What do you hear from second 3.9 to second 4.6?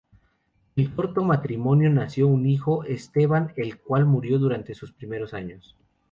murió